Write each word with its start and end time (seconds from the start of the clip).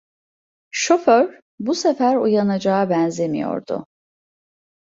Şoför 0.71 1.39
bu 1.59 1.75
sefer 1.75 2.15
uyanacağa 2.15 2.89
benzemiyordu. 2.89 3.85